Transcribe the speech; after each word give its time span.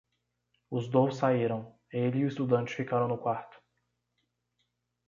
Os 0.71 0.85
dous 0.89 1.15
saíram, 1.17 1.61
ele 1.93 2.17
e 2.19 2.23
o 2.23 2.27
estudante 2.27 2.73
ficaram 2.75 3.07
no 3.07 3.19
quarto. 3.19 3.55